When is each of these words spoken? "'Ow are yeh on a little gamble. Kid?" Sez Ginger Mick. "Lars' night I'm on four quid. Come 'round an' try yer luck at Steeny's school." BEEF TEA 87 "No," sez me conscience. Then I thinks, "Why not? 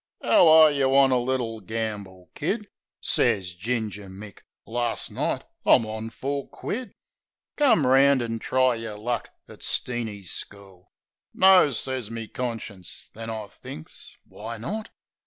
"'Ow 0.23 0.47
are 0.47 0.71
yeh 0.71 0.83
on 0.87 1.11
a 1.11 1.19
little 1.19 1.61
gamble. 1.61 2.31
Kid?" 2.33 2.67
Sez 3.01 3.53
Ginger 3.53 4.09
Mick. 4.09 4.39
"Lars' 4.65 5.11
night 5.11 5.43
I'm 5.63 5.85
on 5.85 6.09
four 6.09 6.47
quid. 6.49 6.91
Come 7.55 7.85
'round 7.85 8.23
an' 8.23 8.39
try 8.39 8.73
yer 8.73 8.95
luck 8.95 9.29
at 9.47 9.59
Steeny's 9.61 10.31
school." 10.31 10.91
BEEF 11.35 11.41
TEA 11.43 11.47
87 11.47 11.65
"No," 11.67 11.71
sez 11.71 12.09
me 12.09 12.27
conscience. 12.27 13.11
Then 13.13 13.29
I 13.29 13.45
thinks, 13.45 14.15
"Why 14.25 14.57
not? 14.57 14.89